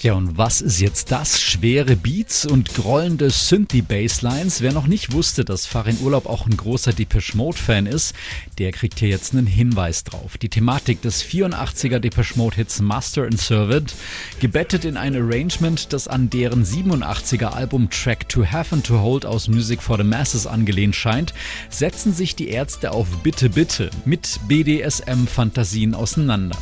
Ja, 0.00 0.12
und 0.12 0.38
was 0.38 0.60
ist 0.60 0.80
jetzt 0.80 1.10
das? 1.10 1.40
Schwere 1.40 1.96
Beats 1.96 2.46
und 2.46 2.72
grollende 2.72 3.30
Synthie-Basslines. 3.30 4.60
Wer 4.60 4.72
noch 4.72 4.86
nicht 4.86 5.12
wusste, 5.12 5.44
dass 5.44 5.66
Farin 5.66 5.98
Urlaub 6.00 6.26
auch 6.26 6.46
ein 6.46 6.56
großer 6.56 6.92
Depeche 6.92 7.36
Mode-Fan 7.36 7.86
ist, 7.86 8.14
der 8.58 8.70
kriegt 8.70 9.00
hier 9.00 9.08
jetzt 9.08 9.32
einen 9.32 9.48
Hinweis 9.48 10.04
drauf. 10.04 10.38
Die 10.38 10.50
Thematik 10.50 11.02
des 11.02 11.24
84er 11.24 11.98
Depeche 11.98 12.34
Mode-Hits 12.36 12.80
Master 12.80 13.24
and 13.24 13.40
Servant, 13.40 13.92
gebettet 14.38 14.84
in 14.84 14.96
ein 14.96 15.16
Arrangement, 15.16 15.92
das 15.92 16.06
an 16.06 16.30
deren 16.30 16.64
87er 16.64 17.46
Album 17.46 17.90
Track 17.90 18.28
To 18.28 18.46
Have 18.46 18.76
and 18.76 18.86
To 18.86 19.00
Hold 19.00 19.26
aus 19.26 19.48
Music 19.48 19.82
for 19.82 19.96
the 19.96 20.04
Masses 20.04 20.46
angelehnt 20.46 20.94
scheint, 20.94 21.34
setzen 21.70 22.14
sich 22.14 22.36
die 22.36 22.50
Ärzte 22.50 22.92
auf 22.92 23.08
Bitte 23.24 23.50
Bitte 23.50 23.90
mit 24.04 24.38
BDSM-Fantasien 24.46 25.96
auseinander. 25.96 26.56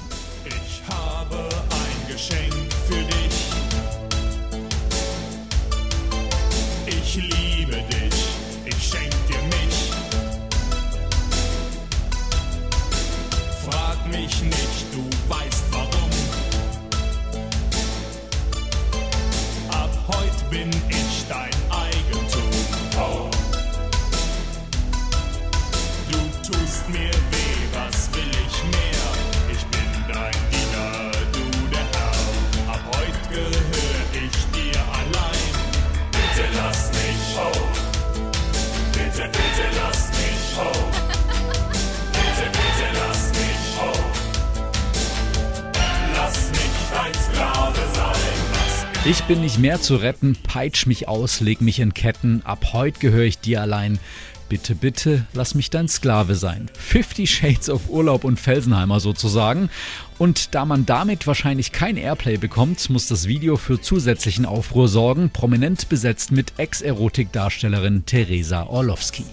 Ich 49.09 49.23
bin 49.23 49.40
nicht 49.40 49.61
mehr 49.61 49.81
zu 49.81 49.95
retten, 49.95 50.37
peitsch 50.42 50.87
mich 50.87 51.07
aus, 51.07 51.38
leg 51.38 51.61
mich 51.61 51.79
in 51.79 51.95
Ketten, 51.95 52.42
ab 52.45 52.73
heute 52.73 52.99
gehöre 52.99 53.23
ich 53.23 53.38
dir 53.38 53.62
allein. 53.62 54.01
Bitte, 54.49 54.75
bitte, 54.75 55.27
lass 55.33 55.55
mich 55.55 55.71
dein 55.71 55.87
Sklave 55.87 56.35
sein. 56.35 56.69
50 56.77 57.31
Shades 57.31 57.71
of 57.71 57.88
Urlaub 57.88 58.25
und 58.25 58.40
Felsenheimer 58.40 58.99
sozusagen. 58.99 59.71
Und 60.19 60.57
da 60.57 60.64
man 60.64 60.87
damit 60.87 61.29
wahrscheinlich 61.29 61.71
kein 61.71 61.97
Airplay 61.97 62.37
bekommt, 62.37 62.90
muss 62.90 63.07
das 63.07 63.29
Video 63.29 63.57
für 63.57 63.81
zusätzlichen 63.81 64.45
Aufruhr 64.45 64.88
sorgen, 64.88 65.31
prominent 65.31 65.88
besetzt 65.88 66.33
mit 66.33 66.55
Ex-Erotik-Darstellerin 66.57 68.07
Theresa 68.07 68.64
Orlowski. 68.64 69.25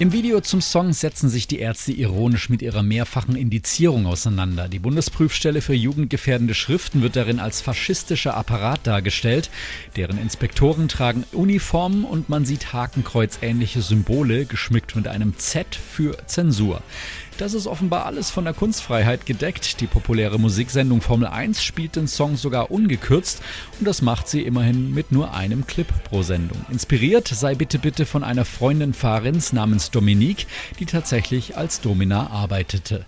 Im 0.00 0.12
Video 0.12 0.40
zum 0.40 0.60
Song 0.60 0.92
setzen 0.92 1.28
sich 1.28 1.48
die 1.48 1.58
Ärzte 1.58 1.90
ironisch 1.90 2.48
mit 2.48 2.62
ihrer 2.62 2.84
mehrfachen 2.84 3.34
Indizierung 3.34 4.06
auseinander. 4.06 4.68
Die 4.68 4.78
Bundesprüfstelle 4.78 5.60
für 5.60 5.74
jugendgefährdende 5.74 6.54
Schriften 6.54 7.02
wird 7.02 7.16
darin 7.16 7.40
als 7.40 7.60
faschistischer 7.60 8.36
Apparat 8.36 8.86
dargestellt. 8.86 9.50
Deren 9.96 10.16
Inspektoren 10.18 10.86
tragen 10.86 11.24
Uniformen 11.32 12.04
und 12.04 12.28
man 12.28 12.44
sieht 12.44 12.72
hakenkreuzähnliche 12.72 13.82
Symbole, 13.82 14.44
geschmückt 14.44 14.94
mit 14.94 15.08
einem 15.08 15.36
Z 15.36 15.74
für 15.74 16.16
Zensur. 16.26 16.80
Das 17.38 17.54
ist 17.54 17.68
offenbar 17.68 18.04
alles 18.04 18.30
von 18.30 18.44
der 18.44 18.52
Kunstfreiheit 18.52 19.24
gedeckt. 19.24 19.80
Die 19.80 19.86
populäre 19.86 20.40
Musiksendung 20.40 21.00
Formel 21.00 21.28
1 21.28 21.62
spielt 21.62 21.94
den 21.94 22.08
Song 22.08 22.36
sogar 22.36 22.72
ungekürzt 22.72 23.40
und 23.78 23.86
das 23.86 24.02
macht 24.02 24.26
sie 24.28 24.42
immerhin 24.42 24.92
mit 24.92 25.12
nur 25.12 25.32
einem 25.32 25.64
Clip 25.64 25.86
pro 26.02 26.22
Sendung. 26.22 26.58
Inspiriert 26.68 27.28
sei 27.28 27.54
bitte 27.54 27.78
bitte 27.78 28.06
von 28.06 28.24
einer 28.24 28.44
Freundin 28.44 28.92
Fahrins 28.92 29.52
namens 29.52 29.92
Dominique, 29.92 30.48
die 30.80 30.86
tatsächlich 30.86 31.56
als 31.56 31.80
Domina 31.80 32.28
arbeitete. 32.30 33.06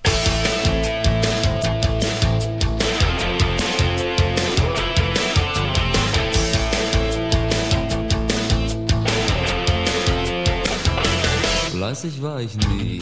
Fleißig 11.73 12.23
war 12.23 12.41
ich 12.41 12.57
nie. 12.69 13.01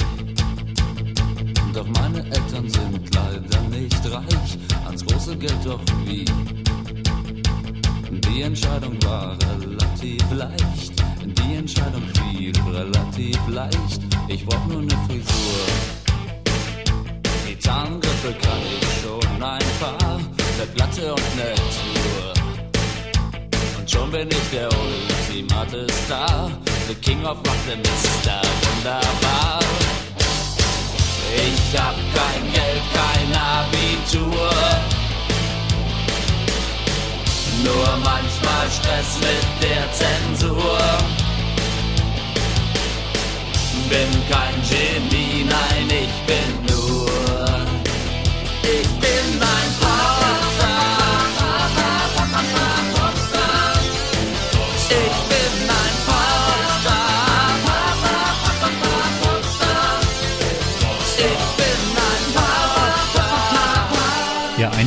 Doch 1.79 1.87
meine 2.03 2.19
Eltern 2.25 2.69
sind 2.69 3.15
leider 3.15 3.61
nicht 3.71 4.05
reich, 4.13 4.59
ans 4.85 5.07
große 5.07 5.37
Geld 5.37 5.65
doch 5.65 5.79
wie. 6.07 6.25
Die 8.11 8.43
Entscheidung 8.43 9.01
war 9.05 9.39
relativ 9.63 10.25
leicht, 10.33 10.93
die 11.23 11.55
Entscheidung 11.55 12.03
fiel 12.15 12.53
relativ 12.69 13.39
leicht. 13.47 14.01
Ich 14.27 14.45
brauch 14.45 14.67
nur 14.67 14.83
ne 14.83 14.99
Frisur. 15.07 15.67
Gitarrengriffe 17.47 18.35
kann 18.43 18.63
ich 18.81 18.89
schon 19.01 19.41
ein 19.41 19.69
paar, 19.79 20.19
ne 20.19 20.67
Platte 20.75 21.15
und 21.15 21.37
ne 21.37 21.55
Tour. 21.55 22.35
Und 23.79 23.89
schon 23.89 24.11
bin 24.11 24.29
ich 24.29 24.51
der 24.53 24.69
ultimate 24.69 25.87
Star, 26.05 26.51
the 26.89 26.95
King 26.97 27.25
of 27.25 27.37
Rock, 27.37 27.57
der 27.69 27.77
Mister 27.77 28.43
Wunderbar. 28.63 29.61
Ich 31.35 31.79
hab 31.79 31.95
kein 32.15 32.43
Geld, 32.53 32.83
kein 32.95 33.31
Abitur. 33.35 34.51
Nur 37.65 37.89
manchmal 38.03 38.71
Stress 38.71 39.19
mit 39.21 39.45
der 39.63 39.93
Zensur. 39.93 40.79
Bin 43.89 44.11
kein 44.31 44.55
Genie, 44.69 45.45
nein, 45.45 45.89
ich 45.89 46.15
bin 46.27 46.77
nur. 46.77 47.09
Ich 48.63 48.89
bin 49.01 49.43
ein 49.43 49.78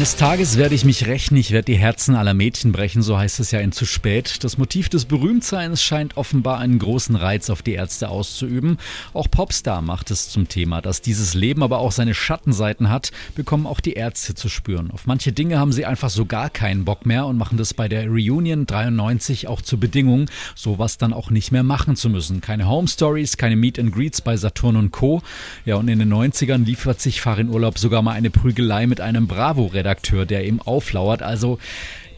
eines 0.01 0.15
Tages 0.15 0.57
werde 0.57 0.73
ich 0.73 0.83
mich 0.83 1.05
rächen, 1.05 1.37
ich 1.37 1.51
werde 1.51 1.65
die 1.65 1.77
Herzen 1.77 2.15
aller 2.15 2.33
Mädchen 2.33 2.71
brechen, 2.71 3.03
so 3.03 3.19
heißt 3.19 3.39
es 3.39 3.51
ja 3.51 3.59
in 3.59 3.71
Zu 3.71 3.85
spät. 3.85 4.43
Das 4.43 4.57
Motiv 4.57 4.89
des 4.89 5.05
Berühmtseins 5.05 5.83
scheint 5.83 6.17
offenbar 6.17 6.57
einen 6.57 6.79
großen 6.79 7.15
Reiz 7.15 7.51
auf 7.51 7.61
die 7.61 7.73
Ärzte 7.73 8.09
auszuüben. 8.09 8.79
Auch 9.13 9.29
Popstar 9.29 9.83
macht 9.83 10.09
es 10.09 10.31
zum 10.31 10.47
Thema. 10.47 10.81
Dass 10.81 11.01
dieses 11.01 11.35
Leben 11.35 11.61
aber 11.61 11.77
auch 11.77 11.91
seine 11.91 12.15
Schattenseiten 12.15 12.89
hat, 12.89 13.11
bekommen 13.35 13.67
auch 13.67 13.79
die 13.79 13.93
Ärzte 13.93 14.33
zu 14.33 14.49
spüren. 14.49 14.89
Auf 14.89 15.05
manche 15.05 15.33
Dinge 15.33 15.59
haben 15.59 15.71
sie 15.71 15.85
einfach 15.85 16.09
so 16.09 16.25
gar 16.25 16.49
keinen 16.49 16.83
Bock 16.83 17.05
mehr 17.05 17.27
und 17.27 17.37
machen 17.37 17.59
das 17.59 17.75
bei 17.75 17.87
der 17.87 18.07
Reunion 18.07 18.65
93 18.65 19.47
auch 19.47 19.61
zur 19.61 19.79
Bedingung, 19.79 20.31
sowas 20.55 20.97
dann 20.97 21.13
auch 21.13 21.29
nicht 21.29 21.51
mehr 21.51 21.61
machen 21.61 21.95
zu 21.95 22.09
müssen. 22.09 22.41
Keine 22.41 22.67
Home 22.67 22.87
Stories, 22.87 23.37
keine 23.37 23.55
Meet 23.55 23.77
and 23.77 23.93
Greets 23.93 24.21
bei 24.21 24.35
Saturn 24.35 24.77
und 24.77 24.89
Co. 24.89 25.21
Ja, 25.63 25.75
und 25.75 25.87
in 25.89 25.99
den 25.99 26.11
90ern 26.11 26.65
liefert 26.65 26.99
sich 26.99 27.21
Farin 27.21 27.49
Urlaub 27.49 27.77
sogar 27.77 28.01
mal 28.01 28.13
eine 28.13 28.31
Prügelei 28.31 28.87
mit 28.87 28.99
einem 28.99 29.27
Bravo-Redakteur, 29.27 29.90
der 30.25 30.45
ihm 30.45 30.61
auflauert. 30.61 31.21
Also 31.21 31.59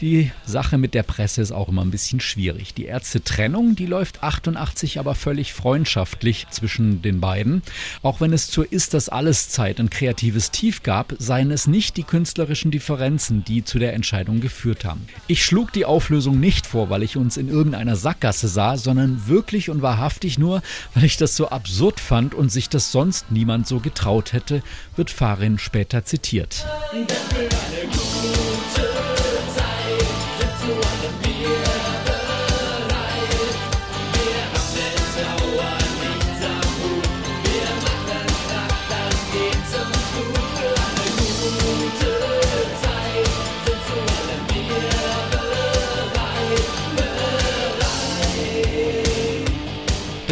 Die 0.03 0.31
Sache 0.45 0.77
mit 0.77 0.95
der 0.95 1.03
Presse 1.03 1.41
ist 1.41 1.53
auch 1.53 1.69
immer 1.69 1.81
ein 1.81 1.89
bisschen 1.89 2.19
schwierig. 2.19 2.73
Die 2.73 2.83
Ärzte-Trennung, 2.83 3.77
die 3.77 3.85
läuft 3.85 4.21
88 4.21 4.99
aber 4.99 5.15
völlig 5.15 5.53
freundschaftlich 5.53 6.45
zwischen 6.49 7.01
den 7.01 7.21
beiden. 7.21 7.61
Auch 8.01 8.19
wenn 8.19 8.33
es 8.33 8.49
zur 8.49 8.69
Ist 8.69 8.93
das 8.93 9.07
alles 9.07 9.47
Zeit 9.47 9.79
ein 9.79 9.89
kreatives 9.89 10.51
Tief 10.51 10.83
gab, 10.83 11.13
seien 11.19 11.51
es 11.51 11.67
nicht 11.67 11.95
die 11.95 12.03
künstlerischen 12.03 12.69
Differenzen, 12.69 13.45
die 13.45 13.63
zu 13.63 13.79
der 13.79 13.93
Entscheidung 13.93 14.41
geführt 14.41 14.83
haben. 14.83 15.07
Ich 15.27 15.45
schlug 15.45 15.71
die 15.71 15.85
Auflösung 15.85 16.37
nicht 16.37 16.67
vor, 16.67 16.89
weil 16.89 17.01
ich 17.01 17.15
uns 17.15 17.37
in 17.37 17.47
irgendeiner 17.47 17.95
Sackgasse 17.95 18.49
sah, 18.49 18.75
sondern 18.75 19.29
wirklich 19.29 19.69
und 19.69 19.81
wahrhaftig 19.81 20.37
nur, 20.37 20.61
weil 20.95 21.05
ich 21.05 21.15
das 21.15 21.37
so 21.37 21.47
absurd 21.47 22.01
fand 22.01 22.35
und 22.35 22.51
sich 22.51 22.67
das 22.67 22.91
sonst 22.91 23.31
niemand 23.31 23.67
so 23.67 23.79
getraut 23.79 24.33
hätte, 24.33 24.63
wird 24.97 25.11
Farin 25.11 25.59
später 25.59 26.03
zitiert. 26.03 26.65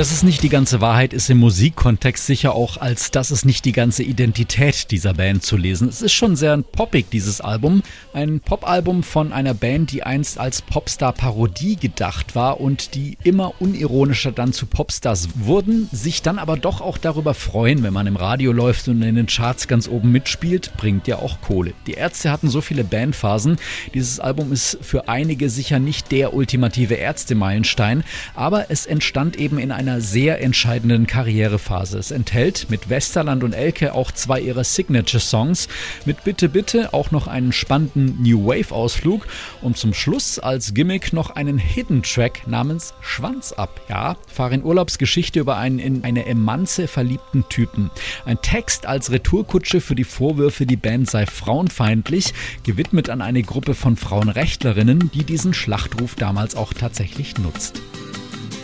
Das 0.01 0.11
ist 0.11 0.23
nicht 0.23 0.41
die 0.41 0.49
ganze 0.49 0.81
Wahrheit, 0.81 1.13
ist 1.13 1.29
im 1.29 1.37
Musikkontext 1.37 2.25
sicher 2.25 2.55
auch 2.55 2.77
als 2.77 3.11
das 3.11 3.29
ist 3.29 3.45
nicht 3.45 3.65
die 3.65 3.71
ganze 3.71 4.01
Identität 4.01 4.89
dieser 4.89 5.13
Band 5.13 5.43
zu 5.43 5.57
lesen. 5.57 5.87
Es 5.87 6.01
ist 6.01 6.13
schon 6.13 6.35
sehr 6.35 6.57
poppig, 6.57 7.11
dieses 7.11 7.39
Album. 7.39 7.83
Ein 8.11 8.39
Popalbum 8.39 9.03
von 9.03 9.31
einer 9.31 9.53
Band, 9.53 9.91
die 9.91 10.01
einst 10.01 10.39
als 10.39 10.63
Popstar-Parodie 10.63 11.75
gedacht 11.75 12.33
war 12.33 12.59
und 12.59 12.95
die 12.95 13.15
immer 13.23 13.53
unironischer 13.61 14.31
dann 14.31 14.53
zu 14.53 14.65
Popstars 14.65 15.29
wurden, 15.35 15.87
sich 15.91 16.23
dann 16.23 16.39
aber 16.39 16.57
doch 16.57 16.81
auch 16.81 16.97
darüber 16.97 17.35
freuen, 17.35 17.83
wenn 17.83 17.93
man 17.93 18.07
im 18.07 18.15
Radio 18.15 18.53
läuft 18.53 18.87
und 18.87 19.03
in 19.03 19.13
den 19.13 19.27
Charts 19.27 19.67
ganz 19.67 19.87
oben 19.87 20.11
mitspielt, 20.11 20.71
bringt 20.77 21.07
ja 21.07 21.19
auch 21.19 21.41
Kohle. 21.41 21.73
Die 21.85 21.93
Ärzte 21.93 22.31
hatten 22.31 22.49
so 22.49 22.61
viele 22.61 22.83
Bandphasen. 22.83 23.57
Dieses 23.93 24.19
Album 24.19 24.51
ist 24.51 24.79
für 24.81 25.07
einige 25.07 25.51
sicher 25.51 25.77
nicht 25.77 26.11
der 26.11 26.33
ultimative 26.33 26.95
Ärzte-Meilenstein, 26.95 28.03
aber 28.33 28.71
es 28.71 28.87
entstand 28.87 29.35
eben 29.35 29.59
in 29.59 29.71
einer 29.71 29.90
sehr 29.99 30.41
entscheidenden 30.41 31.07
Karrierephase. 31.07 31.97
Es 31.97 32.11
enthält 32.11 32.69
mit 32.69 32.89
Westerland 32.89 33.43
und 33.43 33.53
Elke 33.53 33.93
auch 33.93 34.11
zwei 34.11 34.39
ihrer 34.39 34.63
Signature-Songs, 34.63 35.67
mit 36.05 36.23
Bitte 36.23 36.47
Bitte 36.47 36.93
auch 36.93 37.11
noch 37.11 37.27
einen 37.27 37.51
spannenden 37.51 38.21
New 38.21 38.45
Wave-Ausflug 38.45 39.27
und 39.61 39.77
zum 39.77 39.93
Schluss 39.93 40.39
als 40.39 40.73
Gimmick 40.73 41.11
noch 41.11 41.31
einen 41.31 41.57
Hidden-Track 41.57 42.47
namens 42.47 42.93
Schwanz 43.01 43.51
ab. 43.51 43.81
Ja, 43.89 44.15
Farin 44.31 44.63
Urlaubs 44.63 44.97
Geschichte 44.97 45.39
über 45.39 45.57
einen 45.57 45.79
in 45.79 46.03
eine 46.03 46.25
Emanze 46.25 46.87
verliebten 46.87 47.43
Typen. 47.49 47.89
Ein 48.25 48.41
Text 48.41 48.85
als 48.85 49.11
Retourkutsche 49.11 49.81
für 49.81 49.95
die 49.95 50.03
Vorwürfe, 50.03 50.65
die 50.65 50.77
Band 50.77 51.09
sei 51.09 51.25
frauenfeindlich, 51.25 52.33
gewidmet 52.63 53.09
an 53.09 53.21
eine 53.21 53.41
Gruppe 53.41 53.73
von 53.73 53.97
Frauenrechtlerinnen, 53.97 55.11
die 55.13 55.23
diesen 55.23 55.53
Schlachtruf 55.53 56.15
damals 56.15 56.55
auch 56.55 56.73
tatsächlich 56.73 57.37
nutzt. 57.37 57.81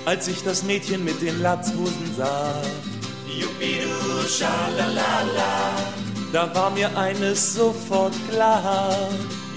Als 0.07 0.29
ich 0.29 0.41
das 0.41 0.63
Mädchen 0.63 1.03
mit 1.03 1.21
den 1.21 1.41
Latzhosen 1.41 2.15
sah. 2.15 2.61
Jupidu, 3.27 4.25
schalalala. 4.25 5.75
Da 6.31 6.55
war 6.55 6.69
mir 6.69 6.89
eines 6.97 7.53
sofort 7.55 8.13
klar. 8.29 8.97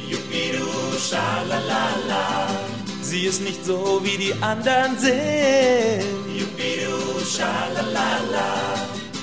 Jupidu, 0.09 0.67
schalalala. 0.99 2.49
Sie 3.01 3.27
ist 3.27 3.43
nicht 3.43 3.65
so 3.65 4.01
wie 4.03 4.19
die 4.19 4.35
anderen 4.43 4.99
sind. 4.99 6.03
Jupidu, 6.37 6.99
schalalala. 7.25 8.51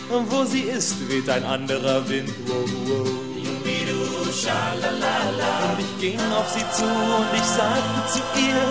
Und 0.09 0.31
wo 0.31 0.45
sie 0.45 0.61
ist, 0.61 0.95
weht 1.09 1.27
ein 1.27 1.43
anderer 1.43 2.07
Wind. 2.07 2.33
Wow, 2.47 2.71
wow. 2.85 3.26
Schalalala. 4.37 5.51
Und 5.65 5.79
ich 5.79 5.93
ging 5.99 6.19
auf 6.31 6.47
sie 6.53 6.65
zu 6.77 6.85
und 6.85 7.29
ich 7.33 7.47
sagte 7.57 7.99
zu 8.13 8.19
ihr, 8.37 8.61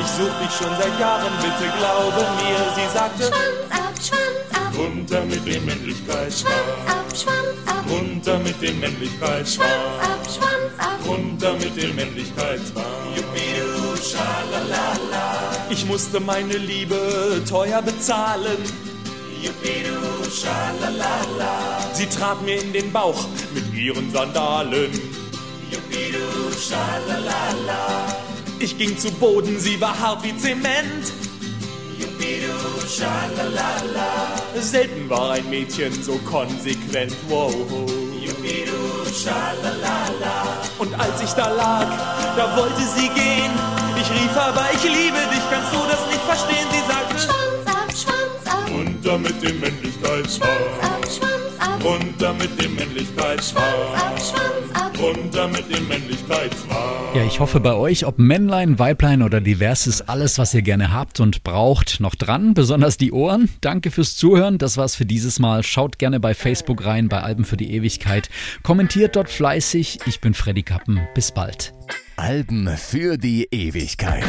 ich 0.00 0.10
such 0.18 0.34
dich 0.40 0.54
schon 0.56 0.72
seit 0.78 1.00
Jahren, 1.00 1.32
bitte 1.42 1.66
glaube 1.78 2.22
mir. 2.38 2.60
Sie 2.76 2.88
sagte, 2.96 3.24
Schwanz 3.24 3.66
ab, 3.70 3.94
Schwanz 4.06 4.46
ab, 4.54 4.78
Runter 4.78 5.22
mit 5.24 5.44
dem 5.46 5.64
Männlichkeitsschwanz. 5.64 6.54
ab, 6.86 7.06
Schwanz 7.12 7.58
ab, 7.66 7.84
Runter 7.90 8.38
mit 8.38 8.62
dem 8.62 8.78
Männlichkeitsschwanz. 8.78 9.70
ab, 10.00 10.20
Schwanz 10.24 10.72
ab. 10.78 10.98
Runter 11.08 11.52
mit 11.54 11.76
dem 11.76 11.96
Männlichkeitsschwanz. 11.96 12.86
Jupidu, 13.16 13.96
schalalala. 13.96 15.50
Ich 15.70 15.84
musste 15.86 16.20
meine 16.20 16.56
Liebe 16.56 17.42
teuer 17.48 17.82
bezahlen. 17.82 18.58
Jupidu, 19.42 20.30
schalalala. 20.30 21.80
Sie 21.94 22.06
trat 22.06 22.40
mir 22.42 22.62
in 22.62 22.72
den 22.72 22.92
Bauch 22.92 23.26
mit 23.54 23.74
ihren 23.74 24.12
Sandalen. 24.12 25.15
Ich 28.58 28.78
ging 28.78 28.98
zu 28.98 29.10
Boden, 29.12 29.58
sie 29.60 29.80
war 29.80 29.98
hart 29.98 30.24
wie 30.24 30.36
Zement. 30.38 31.12
Selten 34.60 35.10
war 35.10 35.32
ein 35.32 35.50
Mädchen 35.50 36.02
so 36.02 36.18
konsequent. 36.18 37.14
Wow. 37.28 37.54
Und 40.78 41.00
als 41.00 41.22
ich 41.22 41.30
da 41.30 41.48
lag, 41.48 41.86
da 42.36 42.56
wollte 42.56 42.82
sie 42.96 43.08
gehen. 43.08 43.52
Ich 44.00 44.10
rief 44.10 44.36
aber, 44.36 44.66
ich 44.74 44.82
liebe 44.82 45.18
dich, 45.30 45.42
kannst 45.50 45.72
du 45.72 45.78
das 45.88 46.06
nicht 46.06 46.22
verstehen? 46.22 46.66
Sie 46.70 46.82
sagte, 46.86 47.18
Schwanz 47.18 47.66
ab, 47.66 47.90
Schwanz 47.90 48.46
ab, 48.46 48.70
Runter 48.70 49.18
mit 49.18 49.42
dem 49.42 49.60
Männlichkeitsschwanz. 49.60 50.50
ab, 50.82 51.04
Schwanz 51.04 51.60
ab, 51.60 51.84
Runter 51.84 52.32
mit 52.34 52.62
dem 52.62 52.72
ab, 52.72 52.78
Männlichkeitsschwanz. 52.78 54.30
Schwanz 54.30 54.34
ab. 54.34 54.65
Runter 54.98 55.48
mit 55.48 55.74
dem 55.74 55.86
Männlichkeitsschwanz. 55.88 57.14
Ja, 57.14 57.24
ich 57.24 57.40
hoffe 57.40 57.60
bei 57.60 57.74
euch, 57.74 58.04
ob 58.06 58.18
Männlein, 58.18 58.78
Weiblein 58.78 59.22
oder 59.22 59.40
divers 59.40 59.86
ist 59.86 60.02
alles, 60.02 60.38
was 60.38 60.52
ihr 60.54 60.62
gerne 60.62 60.92
habt 60.92 61.20
und 61.20 61.44
braucht, 61.44 62.00
noch 62.00 62.14
dran, 62.14 62.54
besonders 62.54 62.96
die 62.96 63.12
Ohren. 63.12 63.48
Danke 63.60 63.90
fürs 63.90 64.16
Zuhören, 64.16 64.58
das 64.58 64.76
war's 64.76 64.96
für 64.96 65.06
dieses 65.06 65.38
Mal. 65.38 65.62
Schaut 65.62 65.98
gerne 65.98 66.20
bei 66.20 66.34
Facebook 66.34 66.84
rein, 66.84 67.08
bei 67.08 67.20
Alben 67.20 67.44
für 67.44 67.56
die 67.56 67.72
Ewigkeit. 67.72 68.28
Kommentiert 68.62 69.16
dort 69.16 69.30
fleißig. 69.30 70.00
Ich 70.06 70.20
bin 70.20 70.34
Freddy 70.34 70.62
Kappen. 70.62 71.00
Bis 71.14 71.32
bald. 71.32 71.72
Alben 72.16 72.68
für 72.76 73.18
die 73.18 73.48
Ewigkeit. 73.50 74.24